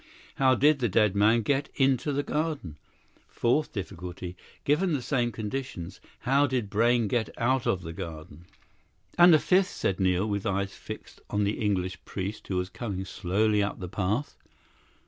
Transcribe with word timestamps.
How 0.37 0.55
did 0.55 0.79
the 0.79 0.89
dead 0.89 1.15
man 1.15 1.43
get 1.43 1.69
into 1.75 2.11
the 2.11 2.23
garden? 2.23 2.77
Fourth 3.27 3.71
difficulty: 3.71 4.35
Given 4.63 4.93
the 4.93 5.01
same 5.03 5.31
conditions, 5.31 5.99
how 6.21 6.47
did 6.47 6.71
Brayne 6.71 7.07
get 7.07 7.29
out 7.37 7.67
of 7.67 7.83
the 7.83 7.93
garden?" 7.93 8.47
"And 9.19 9.31
the 9.31 9.37
fifth," 9.37 9.69
said 9.69 9.99
Neil, 9.99 10.25
with 10.27 10.47
eyes 10.47 10.73
fixed 10.73 11.21
on 11.29 11.43
the 11.43 11.61
English 11.63 12.03
priest 12.03 12.47
who 12.47 12.57
was 12.57 12.67
coming 12.69 13.05
slowly 13.05 13.61
up 13.61 13.79
the 13.79 13.87
path. 13.87 14.35